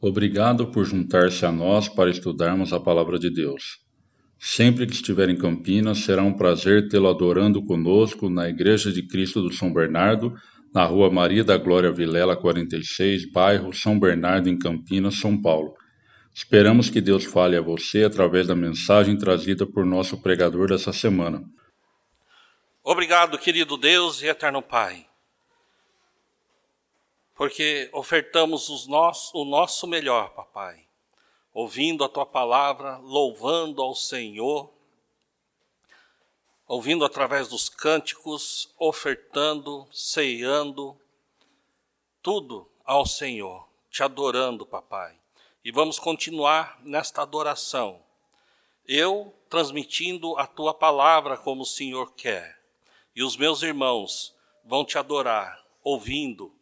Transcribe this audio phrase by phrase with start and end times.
[0.00, 3.80] Obrigado por juntar-se a nós para estudarmos a palavra de Deus.
[4.38, 9.42] Sempre que estiver em Campinas, será um prazer tê-lo adorando conosco na Igreja de Cristo
[9.42, 10.32] do São Bernardo,
[10.72, 15.74] na Rua Maria da Glória Vilela 46, bairro São Bernardo, em Campinas, São Paulo.
[16.32, 21.42] Esperamos que Deus fale a você através da mensagem trazida por nosso pregador dessa semana.
[22.84, 25.07] Obrigado, querido Deus e eterno Pai
[27.38, 30.84] porque ofertamos nosso, o nosso melhor, papai,
[31.54, 34.68] ouvindo a tua palavra, louvando ao Senhor,
[36.66, 41.00] ouvindo através dos cânticos, ofertando, ceando,
[42.20, 45.16] tudo ao Senhor, te adorando, papai.
[45.64, 48.02] E vamos continuar nesta adoração.
[48.84, 52.60] Eu transmitindo a tua palavra como o Senhor quer,
[53.14, 56.57] e os meus irmãos vão te adorar, ouvindo,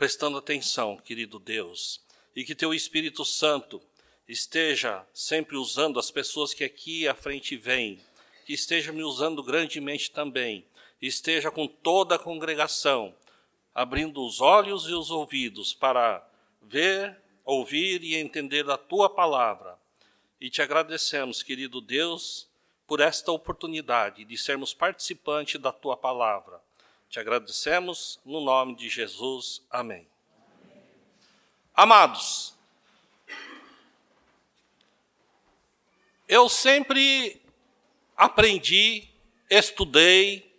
[0.00, 2.00] prestando atenção, querido Deus,
[2.34, 3.82] e que teu Espírito Santo
[4.26, 8.00] esteja sempre usando as pessoas que aqui à frente vêm,
[8.46, 10.64] que esteja me usando grandemente também,
[11.02, 13.14] esteja com toda a congregação,
[13.74, 16.26] abrindo os olhos e os ouvidos para
[16.62, 19.78] ver, ouvir e entender a tua palavra.
[20.40, 22.48] E te agradecemos, querido Deus,
[22.86, 26.58] por esta oportunidade de sermos participantes da tua palavra.
[27.10, 29.66] Te agradecemos no nome de Jesus.
[29.68, 30.06] Amém.
[31.74, 32.54] Amados,
[36.28, 37.42] eu sempre
[38.16, 39.08] aprendi,
[39.50, 40.54] estudei,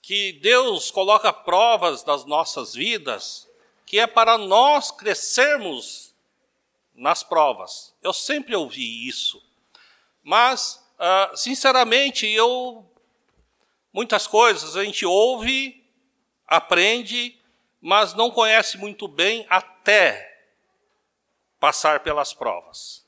[0.00, 3.46] que Deus coloca provas nas nossas vidas,
[3.84, 6.14] que é para nós crescermos
[6.94, 7.94] nas provas.
[8.00, 9.44] Eu sempre ouvi isso.
[10.22, 12.90] Mas, uh, sinceramente, eu
[13.92, 15.84] Muitas coisas a gente ouve,
[16.46, 17.38] aprende,
[17.80, 20.28] mas não conhece muito bem até
[21.58, 23.04] passar pelas provas.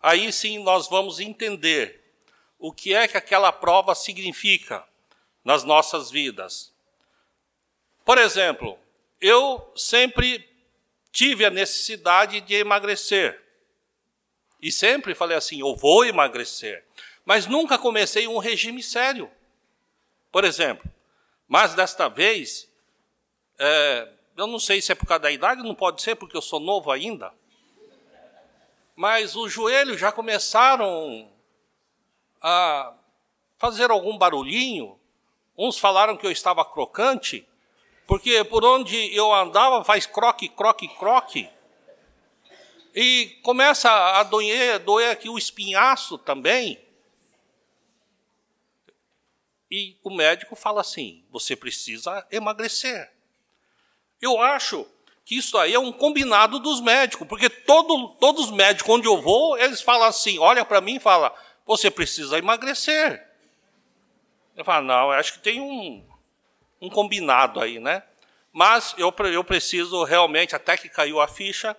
[0.00, 2.00] Aí sim nós vamos entender
[2.58, 4.86] o que é que aquela prova significa
[5.44, 6.72] nas nossas vidas.
[8.04, 8.78] Por exemplo,
[9.20, 10.48] eu sempre
[11.12, 13.40] tive a necessidade de emagrecer.
[14.60, 16.84] E sempre falei assim: eu vou emagrecer.
[17.24, 19.30] Mas nunca comecei um regime sério.
[20.30, 20.88] Por exemplo,
[21.48, 22.70] mas desta vez,
[23.58, 26.42] é, eu não sei se é por causa da idade, não pode ser porque eu
[26.42, 27.32] sou novo ainda,
[28.94, 31.28] mas os joelhos já começaram
[32.40, 32.94] a
[33.58, 34.98] fazer algum barulhinho.
[35.56, 37.46] Uns falaram que eu estava crocante,
[38.06, 41.48] porque por onde eu andava faz croque, croque, croque.
[42.94, 46.80] E começa a doer, doer aqui o espinhaço também.
[49.70, 53.10] E o médico fala assim: você precisa emagrecer.
[54.20, 54.86] Eu acho
[55.24, 59.20] que isso aí é um combinado dos médicos, porque todo, todos os médicos onde eu
[59.20, 61.32] vou, eles falam assim: olha para mim e fala,
[61.64, 63.28] você precisa emagrecer.
[64.56, 66.04] Eu falo, não, eu acho que tem um,
[66.80, 68.02] um combinado aí, né?
[68.52, 71.76] Mas eu, eu preciso realmente, até que caiu a ficha,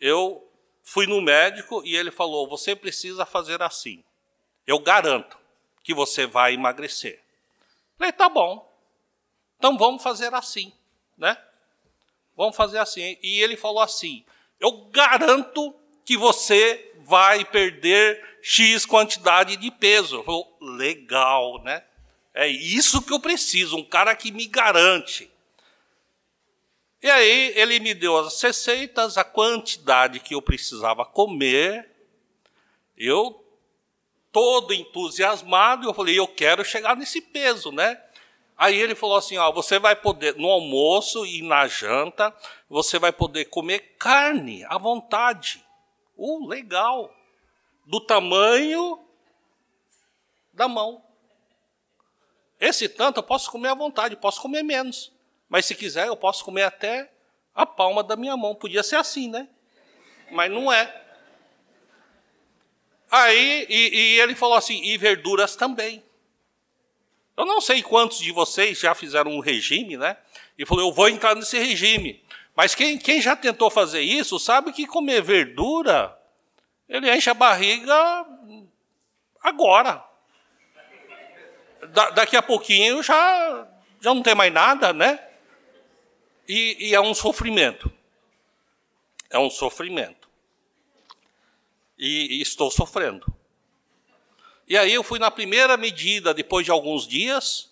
[0.00, 0.44] eu
[0.82, 4.02] fui no médico e ele falou: você precisa fazer assim.
[4.66, 5.43] Eu garanto
[5.84, 7.22] que você vai emagrecer.
[7.96, 8.68] Falei, tá bom.
[9.58, 10.72] Então vamos fazer assim,
[11.16, 11.36] né?
[12.34, 13.16] Vamos fazer assim.
[13.22, 14.24] E ele falou assim:
[14.58, 15.74] eu garanto
[16.04, 20.16] que você vai perder X quantidade de peso.
[20.16, 21.84] Eu falei, legal, né?
[22.32, 25.30] É isso que eu preciso, um cara que me garante.
[27.00, 31.90] E aí ele me deu as receitas, a quantidade que eu precisava comer.
[32.96, 33.43] Eu
[34.34, 38.02] todo entusiasmado, e eu falei, eu quero chegar nesse peso, né?
[38.58, 42.34] Aí ele falou assim, ó, você vai poder, no almoço e na janta,
[42.68, 45.64] você vai poder comer carne à vontade.
[46.16, 47.14] Uh, legal.
[47.86, 48.98] Do tamanho
[50.52, 51.04] da mão.
[52.58, 55.12] Esse tanto eu posso comer à vontade, posso comer menos.
[55.48, 57.12] Mas se quiser, eu posso comer até
[57.54, 58.54] a palma da minha mão.
[58.54, 59.48] Podia ser assim, né?
[60.32, 61.03] Mas não é.
[63.14, 66.02] Aí, e, e ele falou assim, e verduras também.
[67.36, 70.16] Eu não sei quantos de vocês já fizeram um regime, né?
[70.58, 72.20] E falou, eu vou entrar nesse regime.
[72.56, 76.20] Mas quem, quem já tentou fazer isso sabe que comer verdura,
[76.88, 77.94] ele enche a barriga
[79.40, 80.04] agora.
[81.90, 83.68] Da, daqui a pouquinho já,
[84.00, 85.24] já não tem mais nada, né?
[86.48, 87.92] E, e é um sofrimento.
[89.30, 90.23] É um sofrimento
[92.06, 93.26] e, estou sofrendo.
[94.66, 97.70] E aí eu fui na primeira medida, depois de alguns dias,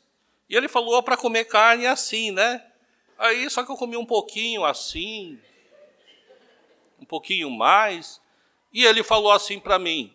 [0.49, 2.65] e ele falou para comer carne assim, né?
[3.19, 5.39] Aí só que eu comi um pouquinho assim,
[7.13, 8.23] pouquinho mais.
[8.73, 10.15] E ele falou assim para mim: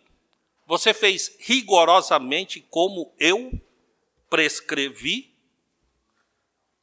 [0.66, 3.52] Você fez rigorosamente como eu
[4.28, 5.32] prescrevi?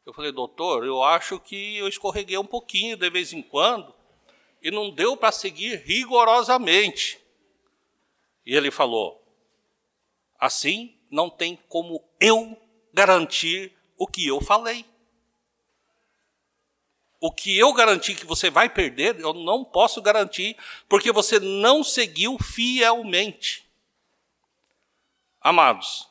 [0.05, 3.93] Eu falei, doutor, eu acho que eu escorreguei um pouquinho de vez em quando
[4.61, 7.19] e não deu para seguir rigorosamente.
[8.45, 9.21] E ele falou:
[10.39, 12.59] Assim não tem como eu
[12.93, 14.85] garantir o que eu falei.
[17.19, 20.55] O que eu garanti que você vai perder, eu não posso garantir,
[20.87, 23.65] porque você não seguiu fielmente.
[25.39, 26.07] Amados,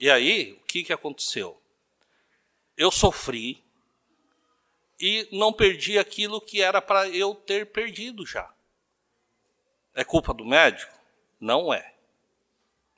[0.00, 1.60] e aí, o que, que aconteceu?
[2.76, 3.62] Eu sofri
[4.98, 8.52] e não perdi aquilo que era para eu ter perdido já.
[9.94, 10.99] É culpa do médico?
[11.40, 11.94] Não é.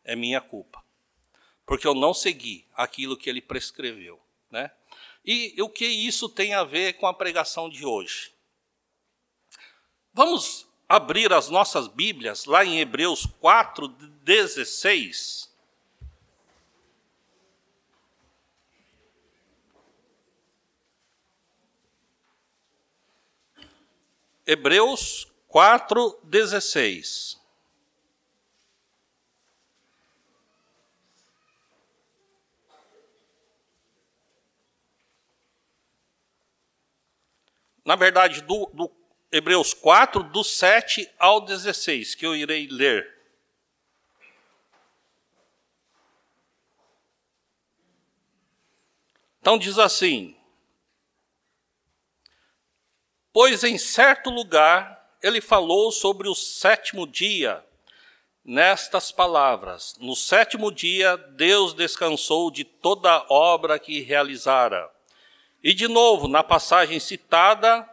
[0.05, 0.83] É minha culpa.
[1.65, 4.21] Porque eu não segui aquilo que ele prescreveu.
[4.51, 4.71] Né?
[5.25, 8.35] E o que isso tem a ver com a pregação de hoje?
[10.13, 15.51] Vamos abrir as nossas Bíblias lá em Hebreus 4, 16.
[24.45, 27.42] Hebreus 4, 16.
[37.85, 38.91] Na verdade, do, do
[39.31, 43.13] Hebreus 4, do 7 ao 16, que eu irei ler.
[49.41, 50.37] Então diz assim:
[53.33, 57.65] Pois em certo lugar ele falou sobre o sétimo dia,
[58.45, 64.89] nestas palavras: No sétimo dia Deus descansou de toda obra que realizara.
[65.63, 67.89] E de novo, na passagem citada,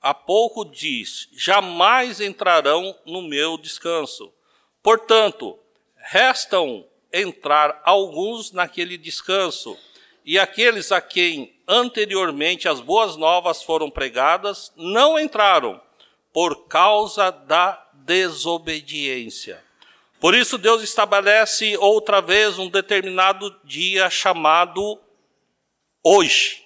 [0.00, 4.32] há pouco diz: jamais entrarão no meu descanso.
[4.82, 5.58] Portanto,
[5.96, 9.76] restam entrar alguns naquele descanso,
[10.24, 15.80] e aqueles a quem anteriormente as boas novas foram pregadas não entraram,
[16.32, 19.62] por causa da desobediência.
[20.20, 25.00] Por isso, Deus estabelece outra vez um determinado dia chamado
[26.04, 26.62] hoje.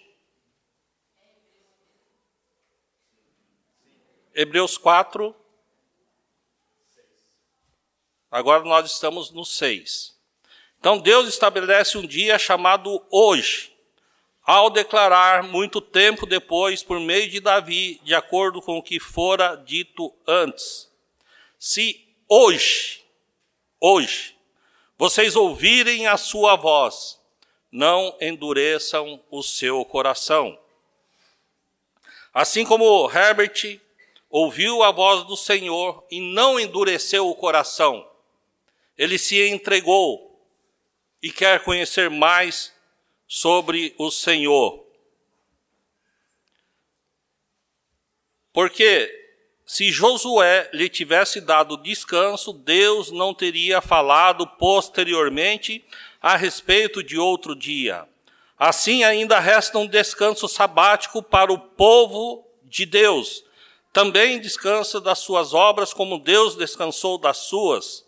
[4.35, 5.35] Hebreus 4.
[8.31, 10.19] Agora nós estamos no 6.
[10.79, 13.73] Então Deus estabelece um dia chamado hoje,
[14.43, 19.57] ao declarar muito tempo depois, por meio de Davi, de acordo com o que fora
[19.57, 20.93] dito antes:
[21.59, 23.05] Se hoje,
[23.81, 24.37] hoje,
[24.97, 27.18] vocês ouvirem a sua voz,
[27.71, 30.59] não endureçam o seu coração.
[32.33, 33.81] Assim como Herbert
[34.31, 38.09] ouviu a voz do Senhor e não endureceu o coração,
[38.97, 40.29] ele se entregou
[41.23, 42.73] e quer conhecer mais
[43.27, 44.85] sobre o Senhor.
[48.53, 49.15] Porque
[49.65, 55.85] se Josué lhe tivesse dado descanso, Deus não teria falado posteriormente
[56.21, 58.07] a respeito de outro dia.
[58.59, 63.45] Assim ainda resta um descanso sabático para o povo de Deus.
[63.93, 68.05] Também descansa das suas obras como Deus descansou das suas.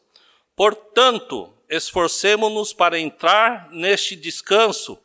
[0.57, 4.99] Portanto, esforcemo-nos para entrar neste descanso,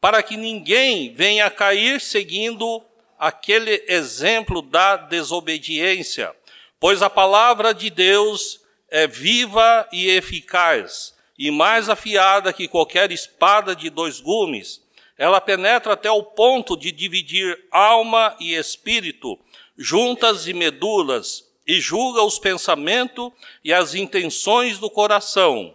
[0.00, 2.82] para que ninguém venha a cair seguindo
[3.18, 6.34] aquele exemplo da desobediência,
[6.80, 8.60] pois a palavra de Deus
[8.90, 14.82] é viva e eficaz e mais afiada que qualquer espada de dois gumes.
[15.18, 19.38] Ela penetra até o ponto de dividir alma e espírito,
[19.76, 23.32] juntas e medulas, e julga os pensamentos
[23.64, 25.74] e as intenções do coração.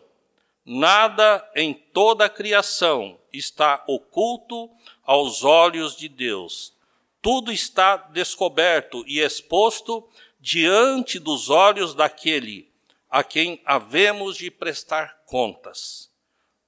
[0.66, 4.70] Nada em toda a criação está oculto
[5.04, 6.74] aos olhos de Deus.
[7.22, 10.08] Tudo está descoberto e exposto
[10.40, 12.71] diante dos olhos daquele
[13.12, 16.10] a quem havemos de prestar contas.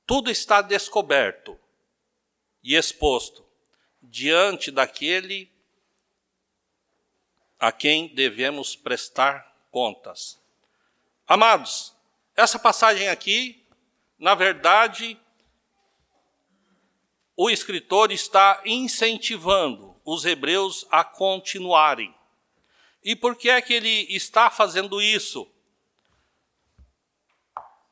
[0.06, 1.58] Tudo está descoberto
[2.62, 3.46] e exposto
[4.02, 5.50] diante daquele
[7.58, 10.38] a quem devemos prestar contas.
[11.26, 11.96] Amados,
[12.36, 13.66] essa passagem aqui,
[14.20, 15.18] na verdade,
[17.38, 22.14] o escritor está incentivando os hebreus a continuarem.
[23.02, 25.50] E por que é que ele está fazendo isso?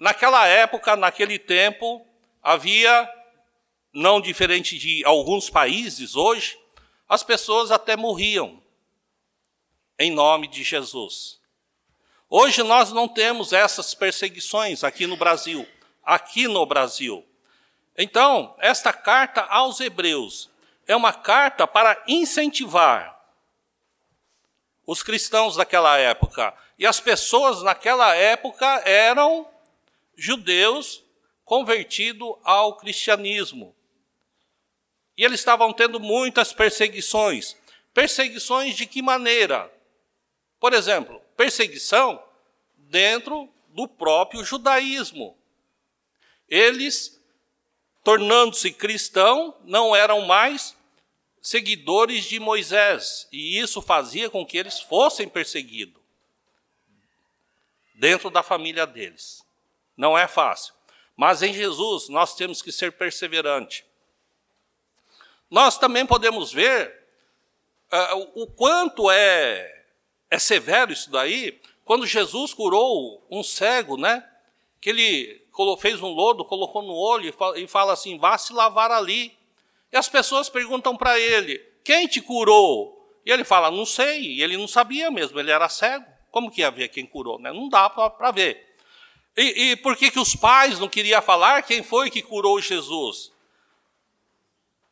[0.01, 2.03] Naquela época, naquele tempo,
[2.41, 3.07] havia,
[3.93, 6.57] não diferente de alguns países hoje,
[7.07, 8.59] as pessoas até morriam.
[9.99, 11.39] em nome de Jesus.
[12.27, 15.67] Hoje nós não temos essas perseguições aqui no Brasil,
[16.03, 17.23] aqui no Brasil.
[17.95, 20.49] Então, esta carta aos Hebreus
[20.87, 23.23] é uma carta para incentivar
[24.83, 26.51] os cristãos daquela época.
[26.79, 29.47] E as pessoas naquela época eram
[30.21, 31.03] judeus
[31.43, 33.75] convertidos ao cristianismo.
[35.17, 37.57] E eles estavam tendo muitas perseguições.
[37.91, 39.71] Perseguições de que maneira?
[40.59, 42.23] Por exemplo, perseguição
[42.77, 45.35] dentro do próprio judaísmo.
[46.47, 47.19] Eles,
[48.03, 50.77] tornando-se cristão, não eram mais
[51.41, 55.99] seguidores de Moisés, e isso fazia com que eles fossem perseguidos
[57.95, 59.40] dentro da família deles.
[60.01, 60.73] Não é fácil.
[61.15, 63.83] Mas em Jesus nós temos que ser perseverantes.
[65.47, 66.91] Nós também podemos ver
[67.93, 69.83] uh, o quanto é,
[70.31, 74.27] é severo isso daí, quando Jesus curou um cego, né?
[74.81, 75.45] Que ele
[75.77, 79.37] fez um lodo, colocou no olho e fala assim: vá se lavar ali.
[79.91, 83.21] E as pessoas perguntam para ele: quem te curou?
[83.23, 84.19] E ele fala: não sei.
[84.19, 86.07] E ele não sabia mesmo, ele era cego.
[86.31, 87.37] Como que ia ver quem curou?
[87.37, 87.53] Né?
[87.53, 88.70] Não dá para ver.
[89.35, 93.31] E, e, por que, que os pais não queriam falar quem foi que curou Jesus?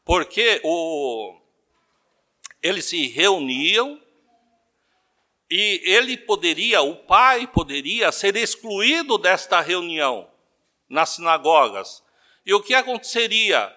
[0.06, 1.38] Porque o,
[2.62, 4.02] eles se reuniam
[5.50, 10.30] e ele poderia, o pai poderia ser excluído desta reunião
[10.88, 12.04] nas sinagogas.
[12.46, 13.76] E o que aconteceria?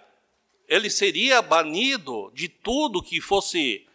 [0.68, 3.86] Ele seria banido de tudo que fosse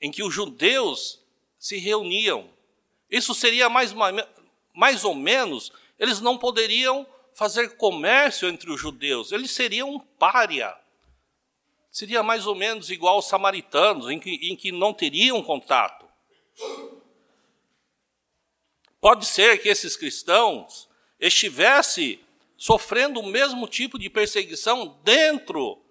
[0.00, 1.20] em que os judeus
[1.58, 2.50] se reuniam.
[3.10, 3.94] Isso seria mais,
[4.74, 10.74] mais ou menos eles não poderiam fazer comércio entre os judeus, eles seriam um pária.
[11.90, 16.04] Seria mais ou menos igual aos samaritanos, em que, em que não teriam contato.
[19.00, 20.88] Pode ser que esses cristãos
[21.20, 22.20] estivessem
[22.56, 25.84] sofrendo o mesmo tipo de perseguição dentro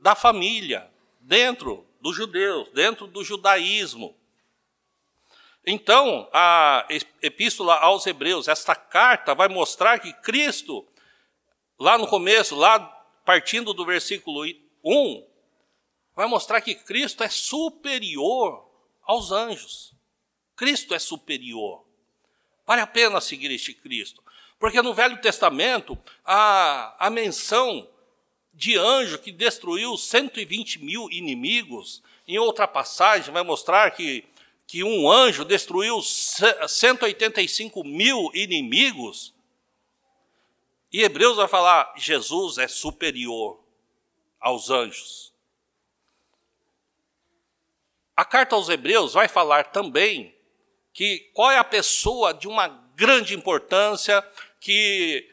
[0.00, 4.16] da família, dentro dos judeus, dentro do judaísmo.
[5.66, 6.86] Então, a
[7.20, 10.86] epístola aos Hebreus, esta carta vai mostrar que Cristo,
[11.76, 12.78] lá no começo, lá
[13.24, 14.44] partindo do versículo
[14.84, 15.26] 1,
[16.14, 18.64] vai mostrar que Cristo é superior
[19.02, 19.92] aos anjos.
[20.54, 21.84] Cristo é superior.
[22.64, 24.22] Vale a pena seguir este Cristo.
[24.60, 27.88] Porque no Velho Testamento, a, a menção
[28.54, 34.24] de anjo que destruiu 120 mil inimigos, em outra passagem vai mostrar que
[34.66, 39.34] que um anjo destruiu 185 mil inimigos,
[40.92, 43.60] e Hebreus vai falar: Jesus é superior
[44.40, 45.32] aos anjos.
[48.16, 50.34] A carta aos Hebreus vai falar também
[50.92, 54.26] que qual é a pessoa de uma grande importância
[54.58, 55.30] que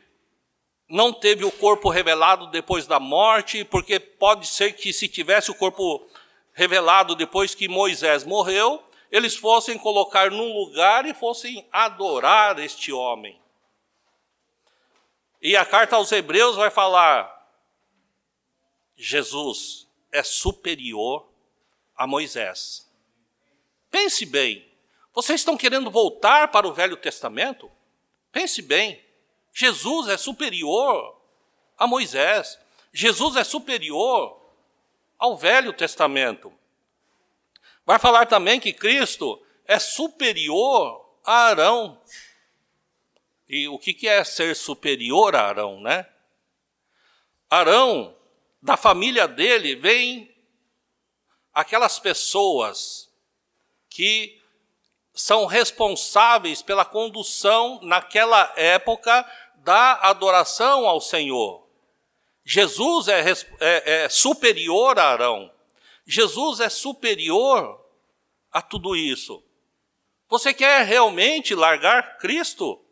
[0.89, 5.55] não teve o corpo revelado depois da morte, porque pode ser que se tivesse o
[5.55, 6.05] corpo
[6.51, 13.39] revelado depois que Moisés morreu, eles fossem colocar num lugar e fossem adorar este homem.
[15.39, 17.47] E a carta aos Hebreus vai falar:
[18.95, 21.29] Jesus é superior
[21.95, 22.91] a Moisés.
[23.91, 24.67] Pense bem,
[25.13, 27.71] vocês estão querendo voltar para o Velho Testamento?
[28.31, 28.99] Pense bem,
[29.53, 31.21] Jesus é superior
[31.77, 32.57] a Moisés,
[32.91, 34.41] Jesus é superior
[35.19, 36.51] ao Velho Testamento.
[37.85, 42.01] Vai falar também que Cristo é superior a Arão.
[43.47, 46.07] E o que é ser superior a Arão, né?
[47.49, 48.15] Arão,
[48.61, 50.33] da família dele, vem
[51.53, 53.11] aquelas pessoas
[53.89, 54.41] que
[55.13, 59.23] são responsáveis pela condução naquela época
[59.57, 61.63] da adoração ao Senhor.
[62.43, 63.23] Jesus é,
[63.59, 65.51] é, é superior a Arão.
[66.05, 67.79] Jesus é superior
[68.51, 69.43] a tudo isso.
[70.29, 72.83] Você quer realmente largar Cristo?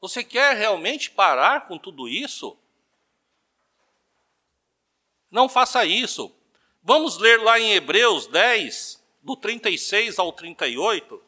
[0.00, 2.56] Você quer realmente parar com tudo isso?
[5.30, 6.34] Não faça isso.
[6.82, 11.27] Vamos ler lá em Hebreus 10, do 36 ao 38.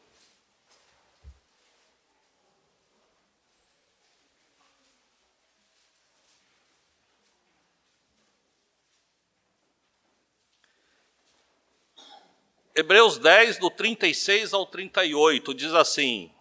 [12.75, 16.31] Hebreus 10, do 36 ao 38, diz assim: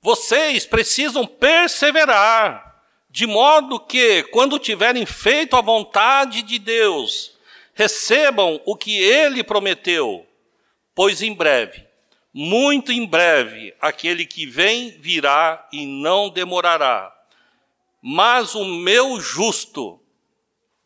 [0.00, 2.74] Vocês precisam perseverar
[3.08, 7.38] De modo que, quando tiverem feito a vontade de Deus,
[7.72, 10.26] recebam o que ele prometeu,
[10.92, 11.86] pois em breve,
[12.32, 17.14] muito em breve, aquele que vem virá e não demorará.
[18.06, 19.98] Mas o meu justo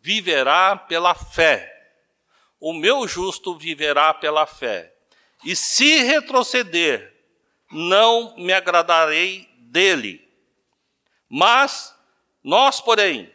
[0.00, 1.96] viverá pela fé.
[2.60, 4.94] O meu justo viverá pela fé.
[5.44, 7.12] E se retroceder,
[7.72, 10.30] não me agradarei dele.
[11.28, 11.92] Mas
[12.40, 13.34] nós, porém,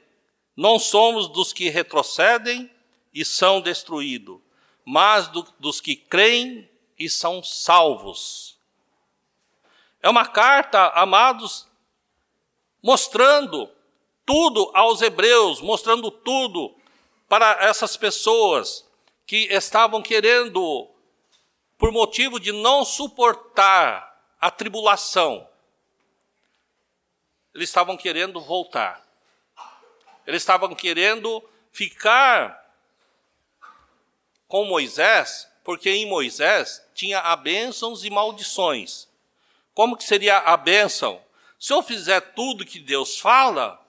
[0.56, 2.72] não somos dos que retrocedem
[3.14, 4.40] e são destruídos,
[4.86, 8.58] mas do, dos que creem e são salvos.
[10.02, 11.68] É uma carta, amados,
[12.84, 13.72] mostrando
[14.26, 16.76] tudo aos hebreus, mostrando tudo
[17.30, 18.86] para essas pessoas
[19.26, 20.90] que estavam querendo,
[21.78, 25.48] por motivo de não suportar a tribulação,
[27.56, 29.02] eles estavam querendo voltar.
[30.28, 32.62] Eles estavam querendo ficar
[34.48, 39.08] com Moisés, porque em Moisés tinha a bênçãos e maldições.
[39.74, 41.22] Como que seria a bênção?
[41.64, 43.82] Se eu fizer tudo que Deus fala,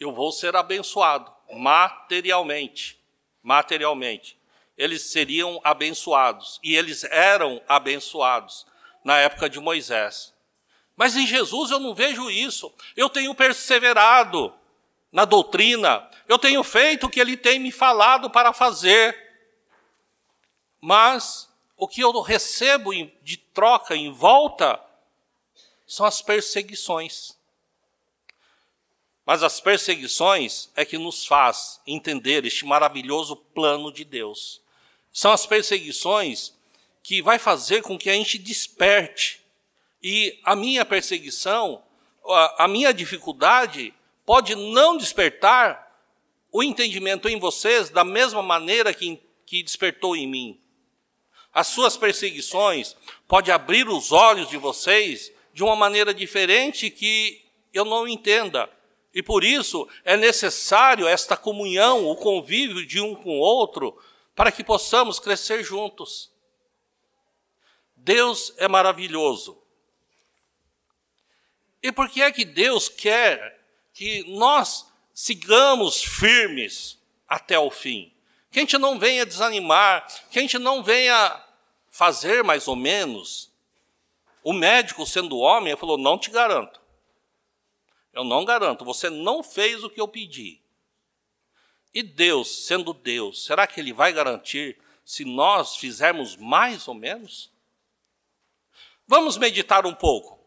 [0.00, 2.98] eu vou ser abençoado materialmente.
[3.40, 4.36] Materialmente.
[4.76, 8.66] Eles seriam abençoados e eles eram abençoados
[9.04, 10.34] na época de Moisés.
[10.96, 12.74] Mas em Jesus eu não vejo isso.
[12.96, 14.52] Eu tenho perseverado
[15.12, 19.16] na doutrina, eu tenho feito o que ele tem me falado para fazer.
[20.80, 22.90] Mas o que eu recebo
[23.22, 24.89] de troca em volta
[25.90, 27.36] são as perseguições.
[29.26, 34.62] Mas as perseguições é que nos faz entender este maravilhoso plano de Deus.
[35.12, 36.54] São as perseguições
[37.02, 39.40] que vai fazer com que a gente desperte
[40.00, 41.82] e a minha perseguição,
[42.56, 43.92] a minha dificuldade,
[44.24, 45.92] pode não despertar
[46.52, 50.60] o entendimento em vocês da mesma maneira que, que despertou em mim.
[51.52, 52.94] As suas perseguições
[53.26, 58.70] podem abrir os olhos de vocês de uma maneira diferente que eu não entenda.
[59.12, 63.98] E por isso é necessário esta comunhão, o convívio de um com o outro,
[64.34, 66.30] para que possamos crescer juntos.
[67.96, 69.60] Deus é maravilhoso.
[71.82, 73.60] E por que é que Deus quer
[73.92, 78.12] que nós sigamos firmes até o fim?
[78.50, 81.44] Que a gente não venha desanimar, que a gente não venha
[81.88, 83.49] fazer mais ou menos.
[84.42, 86.80] O médico, sendo homem, falou: Não te garanto.
[88.12, 90.60] Eu não garanto, você não fez o que eu pedi.
[91.92, 97.50] E Deus, sendo Deus, será que Ele vai garantir se nós fizermos mais ou menos?
[99.06, 100.38] Vamos meditar um pouco.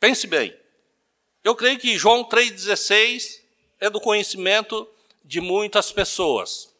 [0.00, 0.56] Pense bem.
[1.42, 3.42] Eu creio que João 3,16
[3.80, 4.88] é do conhecimento
[5.24, 6.74] de muitas pessoas.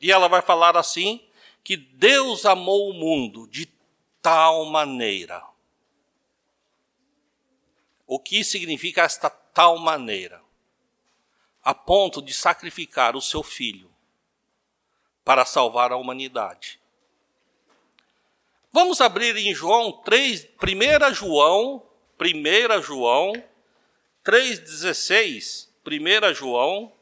[0.00, 1.20] E ela vai falar assim:
[1.62, 3.66] que Deus amou o mundo de
[4.26, 5.40] tal maneira.
[8.04, 10.42] O que significa esta tal maneira?
[11.62, 13.88] A ponto de sacrificar o seu filho
[15.24, 16.80] para salvar a humanidade.
[18.72, 21.86] Vamos abrir em João 3, 1 João
[22.20, 23.32] 1 João
[24.24, 26.92] 3,16, 1 João.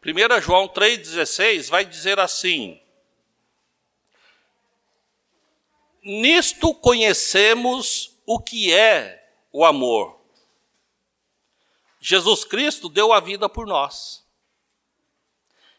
[0.00, 2.80] Primeira João 3,16 vai dizer assim:
[6.02, 10.18] Nisto conhecemos o que é o amor.
[12.00, 14.24] Jesus Cristo deu a vida por nós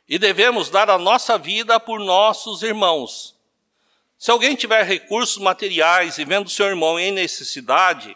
[0.08, 3.36] e devemos dar a nossa vida por nossos irmãos.
[4.20, 8.16] Se alguém tiver recursos materiais e vendo seu irmão em necessidade,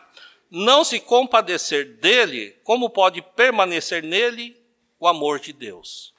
[0.52, 4.65] não se compadecer dele, como pode permanecer nele
[5.00, 6.14] o amor de Deus?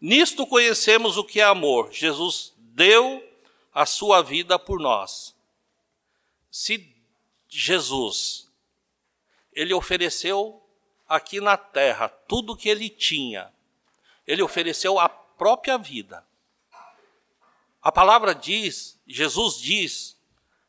[0.00, 1.92] Nisto conhecemos o que é amor.
[1.92, 3.22] Jesus deu
[3.72, 5.34] a sua vida por nós.
[6.50, 6.94] Se
[7.48, 8.50] Jesus,
[9.52, 10.62] ele ofereceu
[11.08, 13.52] aqui na terra tudo o que ele tinha,
[14.26, 16.24] ele ofereceu a própria vida.
[17.82, 20.16] A palavra diz, Jesus diz,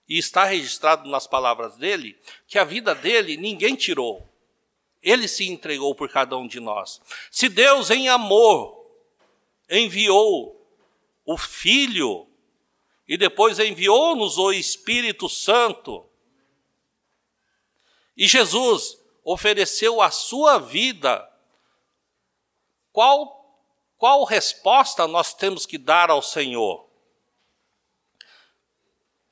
[0.08, 4.31] e está registrado nas palavras dele, que a vida dele ninguém tirou.
[5.02, 7.02] Ele se entregou por cada um de nós.
[7.32, 8.86] Se Deus, em amor,
[9.70, 10.60] enviou
[11.26, 12.28] o Filho
[13.08, 16.06] e depois enviou-nos o Espírito Santo,
[18.16, 21.28] e Jesus ofereceu a sua vida,
[22.92, 23.42] qual
[23.98, 26.90] qual resposta nós temos que dar ao Senhor?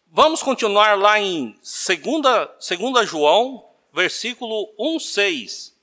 [0.05, 5.79] Vamos continuar lá em 2, João, versículo 1, 6.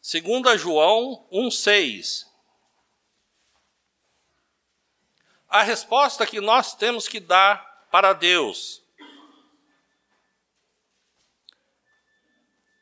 [0.00, 2.26] Segunda João 1:6.
[5.48, 8.82] A resposta que nós temos que dar para Deus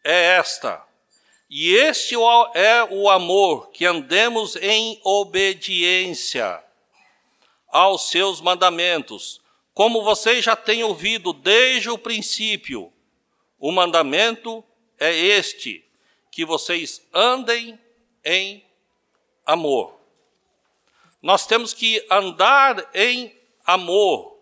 [0.03, 0.85] é esta:
[1.49, 2.17] e este
[2.55, 6.63] é o amor que andemos em obediência
[7.73, 9.41] aos seus mandamentos,
[9.75, 12.93] como vocês já têm ouvido desde o princípio.
[13.59, 14.63] O mandamento
[15.01, 15.85] é este:
[16.31, 17.79] que vocês andem
[18.25, 18.65] em
[19.47, 19.99] amor.
[21.21, 24.39] Nós temos que andar em amor.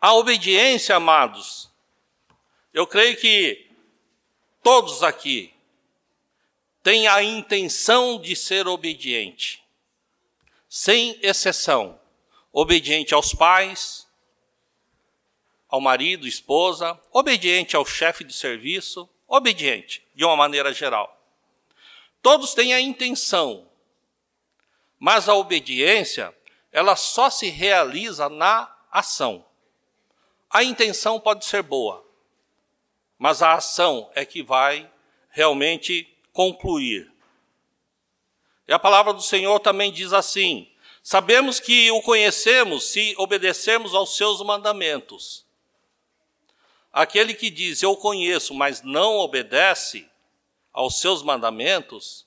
[0.00, 1.70] A obediência, amados,
[2.72, 3.70] eu creio que
[4.62, 5.52] todos aqui
[6.82, 9.62] têm a intenção de ser obediente,
[10.70, 12.00] sem exceção.
[12.52, 14.08] Obediente aos pais,
[15.68, 21.16] ao marido, esposa, obediente ao chefe de serviço, obediente, de uma maneira geral.
[22.22, 23.68] Todos têm a intenção,
[24.98, 26.34] mas a obediência,
[26.70, 29.44] ela só se realiza na ação.
[30.48, 32.04] A intenção pode ser boa,
[33.18, 34.90] mas a ação é que vai
[35.30, 37.10] realmente concluir.
[38.70, 40.70] E a palavra do Senhor também diz assim:
[41.02, 45.44] Sabemos que o conhecemos se obedecermos aos seus mandamentos.
[46.92, 50.08] Aquele que diz eu conheço, mas não obedece
[50.72, 52.24] aos seus mandamentos,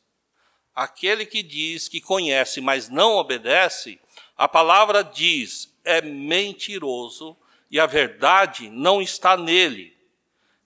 [0.75, 3.97] aquele que diz que conhece, mas não obedece,
[4.36, 7.38] a palavra diz é mentiroso
[7.71, 9.95] e a verdade não está nele.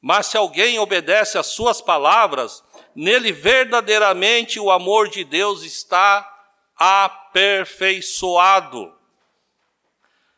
[0.02, 2.64] Mas se alguém obedece às suas palavras,
[2.98, 6.30] nele verdadeiramente o amor de Deus está
[6.76, 8.94] aperfeiçoado.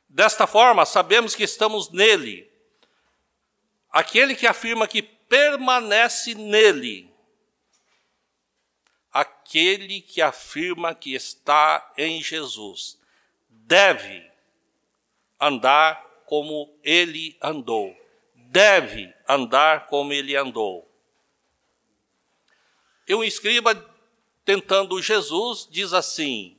[0.07, 2.47] Desta forma, sabemos que estamos nele.
[3.89, 7.11] Aquele que afirma que permanece nele,
[9.11, 12.99] aquele que afirma que está em Jesus,
[13.47, 14.29] deve
[15.39, 17.97] andar como ele andou
[18.49, 20.88] deve andar como ele andou.
[23.09, 23.73] E um escriba,
[24.45, 26.55] tentando Jesus, diz assim: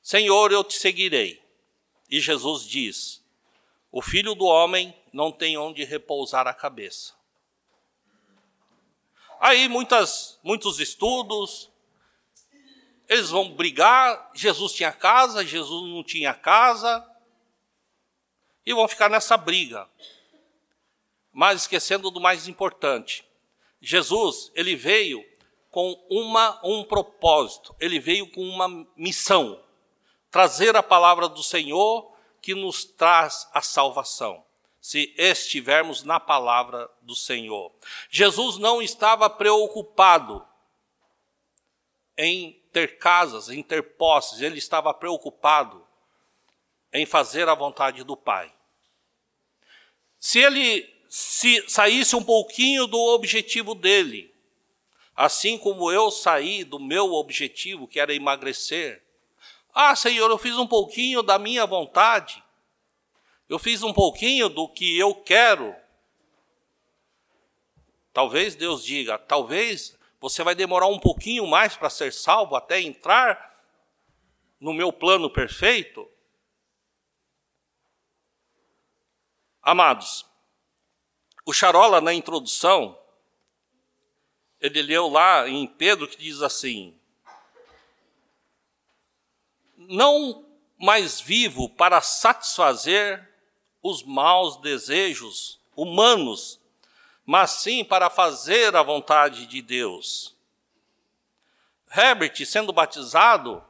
[0.00, 1.44] Senhor, eu te seguirei.
[2.08, 3.22] E Jesus diz:
[3.92, 7.14] O filho do homem não tem onde repousar a cabeça.
[9.38, 11.70] Aí muitas, muitos estudos,
[13.06, 14.30] eles vão brigar.
[14.34, 17.06] Jesus tinha casa, Jesus não tinha casa
[18.64, 19.86] e vão ficar nessa briga.
[21.30, 23.22] Mas esquecendo do mais importante,
[23.80, 25.24] Jesus, ele veio
[25.70, 29.62] com uma, um propósito, ele veio com uma missão,
[30.30, 32.10] trazer a palavra do Senhor
[32.40, 34.44] que nos traz a salvação,
[34.80, 37.72] se estivermos na palavra do Senhor.
[38.08, 40.46] Jesus não estava preocupado
[42.16, 45.86] em ter casas, em ter posses, ele estava preocupado
[46.92, 48.50] em fazer a vontade do Pai.
[50.18, 54.34] Se ele se saísse um pouquinho do objetivo dele,
[55.14, 59.02] assim como eu saí do meu objetivo, que era emagrecer.
[59.74, 62.42] Ah, Senhor, eu fiz um pouquinho da minha vontade.
[63.48, 65.74] Eu fiz um pouquinho do que eu quero.
[68.12, 73.54] Talvez Deus diga, talvez você vai demorar um pouquinho mais para ser salvo até entrar
[74.58, 76.10] no meu plano perfeito.
[79.62, 80.25] Amados,
[81.46, 82.98] o Charola, na introdução,
[84.60, 86.98] ele leu lá em Pedro que diz assim:
[89.76, 90.44] Não
[90.76, 93.32] mais vivo para satisfazer
[93.80, 96.60] os maus desejos humanos,
[97.24, 100.34] mas sim para fazer a vontade de Deus.
[101.96, 103.64] Herbert, sendo batizado,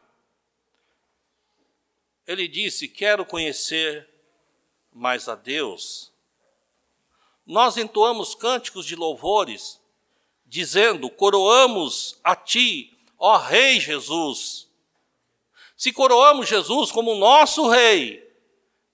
[2.27, 4.09] ele disse: Quero conhecer
[4.99, 6.11] mas a Deus.
[7.47, 9.81] Nós entoamos cânticos de louvores,
[10.45, 14.67] dizendo: Coroamos a Ti, ó Rei Jesus.
[15.77, 18.27] Se coroamos Jesus como nosso Rei,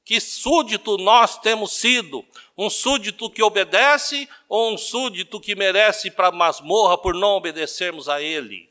[0.04, 2.24] que súdito nós temos sido?
[2.58, 8.20] Um súdito que obedece ou um súdito que merece para masmorra por não obedecermos a
[8.20, 8.68] Ele?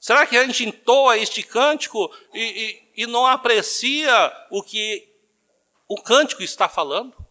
[0.00, 5.06] Será que a gente entoa este cântico e, e, e não aprecia o que
[5.86, 7.23] o cântico está falando?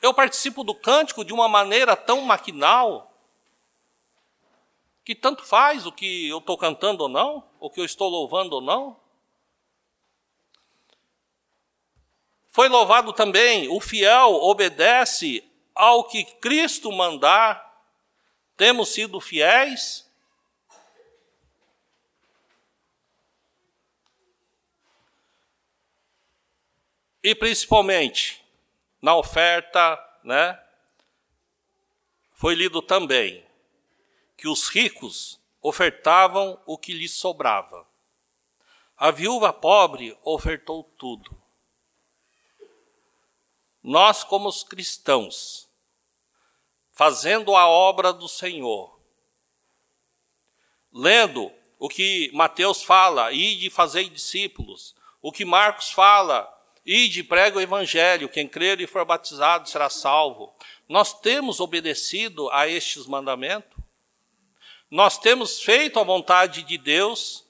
[0.00, 3.12] Eu participo do cântico de uma maneira tão maquinal
[5.04, 8.56] que tanto faz o que eu estou cantando ou não, o que eu estou louvando
[8.56, 8.96] ou não.
[12.48, 17.66] Foi louvado também: o fiel obedece ao que Cristo mandar.
[18.56, 20.08] Temos sido fiéis?
[27.22, 28.44] E principalmente,
[29.00, 30.60] na oferta, né?
[32.34, 33.44] Foi lido também
[34.36, 37.86] que os ricos ofertavam o que lhes sobrava.
[38.96, 41.36] A viúva pobre ofertou tudo.
[43.82, 45.68] Nós, como os cristãos,
[46.92, 48.98] fazendo a obra do Senhor,
[50.92, 56.52] lendo o que Mateus fala, e de fazer discípulos, o que Marcos fala,
[56.90, 60.50] Ide, prega o evangelho, quem crer e for batizado será salvo.
[60.88, 63.76] Nós temos obedecido a estes mandamentos?
[64.90, 67.44] Nós temos feito a vontade de Deus,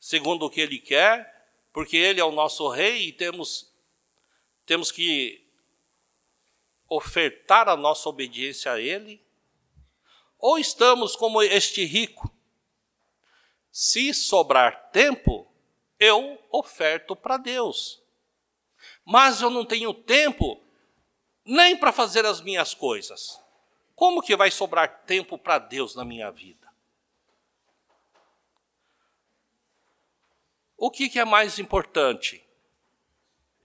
[0.00, 3.70] segundo o que Ele quer, porque Ele é o nosso Rei e temos,
[4.64, 5.44] temos que
[6.88, 9.22] ofertar a nossa obediência a Ele?
[10.38, 12.32] Ou estamos como este rico?
[13.70, 15.45] Se sobrar tempo,
[15.98, 18.02] eu oferto para Deus.
[19.04, 20.60] Mas eu não tenho tempo
[21.44, 23.40] nem para fazer as minhas coisas.
[23.94, 26.66] Como que vai sobrar tempo para Deus na minha vida?
[30.76, 32.44] O que, que é mais importante?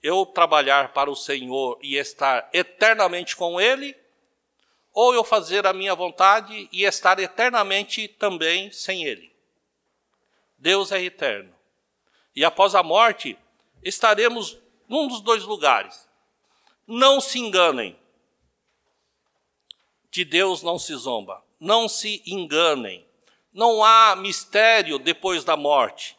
[0.01, 3.95] Eu trabalhar para o Senhor e estar eternamente com Ele?
[4.93, 9.31] Ou eu fazer a minha vontade e estar eternamente também sem Ele?
[10.57, 11.60] Deus é eterno.
[12.35, 13.37] E após a morte,
[13.83, 16.07] estaremos num dos dois lugares.
[16.87, 17.97] Não se enganem.
[20.09, 21.43] De Deus não se zomba.
[21.59, 23.05] Não se enganem.
[23.53, 26.17] Não há mistério depois da morte.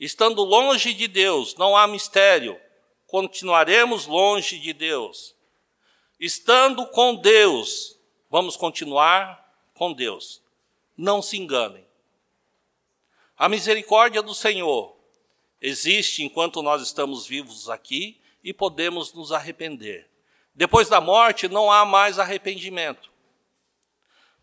[0.00, 2.58] Estando longe de Deus, não há mistério.
[3.06, 5.34] Continuaremos longe de Deus.
[6.20, 7.98] Estando com Deus,
[8.30, 10.42] vamos continuar com Deus.
[10.96, 11.86] Não se enganem.
[13.36, 14.97] A misericórdia do Senhor
[15.60, 20.08] existe enquanto nós estamos vivos aqui e podemos nos arrepender.
[20.54, 23.10] Depois da morte não há mais arrependimento.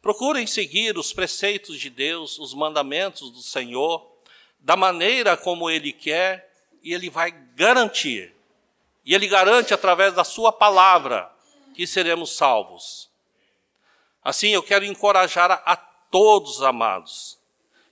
[0.01, 4.07] Procurem seguir os preceitos de Deus, os mandamentos do Senhor,
[4.59, 8.35] da maneira como Ele quer, e Ele vai garantir.
[9.03, 11.31] E Ele garante através da Sua palavra
[11.73, 13.09] que seremos salvos.
[14.23, 17.37] Assim, eu quero encorajar a, todos, amados.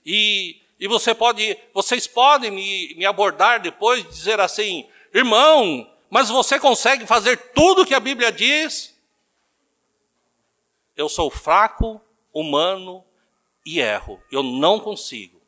[0.06, 6.28] E e você pode, vocês podem me, me abordar depois e dizer assim, irmão, mas
[6.28, 8.94] você consegue fazer tudo que a Bíblia diz?
[10.96, 12.00] Eu sou fraco,
[12.32, 13.04] humano
[13.64, 14.22] e erro.
[14.30, 15.40] Eu não consigo.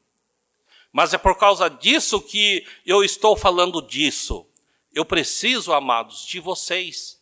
[0.93, 4.47] Mas é por causa disso que eu estou falando disso.
[4.95, 7.21] Eu preciso, amados, de vocês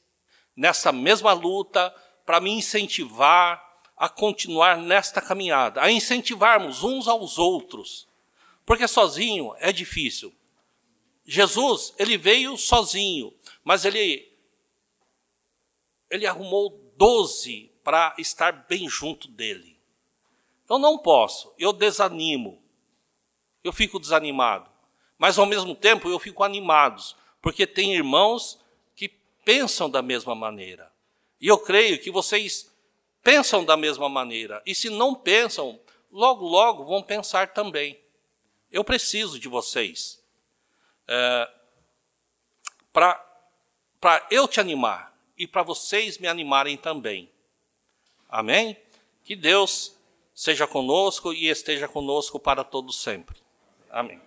[0.57, 1.93] nessa mesma luta
[2.25, 3.63] para me incentivar
[3.97, 8.09] a continuar nesta caminhada, a incentivarmos uns aos outros,
[8.67, 10.35] porque sozinho é difícil.
[11.25, 14.31] Jesus, ele veio sozinho, mas ele
[16.11, 19.79] ele arrumou doze para estar bem junto dele.
[20.69, 22.63] Eu não posso, eu desanimo,
[23.63, 24.71] eu fico desanimado,
[25.19, 27.03] mas ao mesmo tempo eu fico animado,
[27.41, 28.59] porque tem irmãos
[28.95, 29.09] que
[29.45, 30.93] pensam da mesma maneira.
[31.41, 32.74] E eu creio que vocês
[33.25, 34.63] pensam da mesma maneira.
[34.67, 35.81] E se não pensam,
[36.13, 37.99] logo, logo vão pensar também.
[38.71, 40.23] Eu preciso de vocês
[41.09, 41.51] é,
[42.93, 47.31] para eu te animar e para vocês me animarem também.
[48.29, 48.77] Amém?
[49.25, 49.97] Que Deus
[50.35, 53.37] seja conosco e esteja conosco para todos sempre.
[53.91, 54.21] Amém.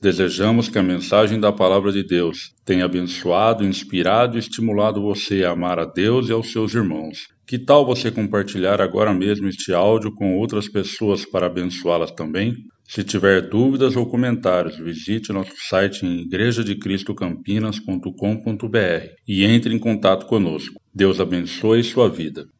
[0.00, 5.50] Desejamos que a mensagem da Palavra de Deus tenha abençoado, inspirado e estimulado você a
[5.50, 7.28] amar a Deus e aos seus irmãos.
[7.46, 12.54] Que tal você compartilhar agora mesmo este áudio com outras pessoas para abençoá-las também?
[12.88, 20.80] Se tiver dúvidas ou comentários, visite nosso site em igrejadecristocampinas.com.br e entre em contato conosco.
[20.94, 22.46] Deus abençoe sua vida.